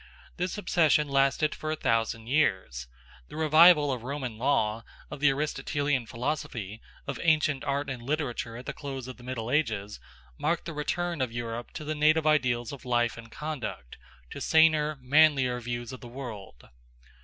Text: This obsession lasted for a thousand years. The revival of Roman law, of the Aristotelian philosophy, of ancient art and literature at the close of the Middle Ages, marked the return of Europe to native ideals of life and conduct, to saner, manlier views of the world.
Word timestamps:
This 0.37 0.57
obsession 0.57 1.07
lasted 1.07 1.53
for 1.53 1.69
a 1.71 1.75
thousand 1.75 2.25
years. 2.25 2.87
The 3.27 3.35
revival 3.35 3.91
of 3.91 4.01
Roman 4.01 4.35
law, 4.39 4.83
of 5.11 5.19
the 5.19 5.29
Aristotelian 5.29 6.07
philosophy, 6.07 6.81
of 7.05 7.19
ancient 7.21 7.63
art 7.63 7.87
and 7.87 8.01
literature 8.01 8.57
at 8.57 8.65
the 8.65 8.73
close 8.73 9.07
of 9.07 9.17
the 9.17 9.23
Middle 9.23 9.51
Ages, 9.51 9.99
marked 10.39 10.65
the 10.65 10.73
return 10.73 11.21
of 11.21 11.31
Europe 11.31 11.69
to 11.73 11.93
native 11.93 12.25
ideals 12.25 12.71
of 12.71 12.83
life 12.83 13.15
and 13.15 13.31
conduct, 13.31 13.99
to 14.31 14.41
saner, 14.41 14.97
manlier 15.01 15.59
views 15.59 15.93
of 15.93 16.01
the 16.01 16.07
world. 16.07 16.67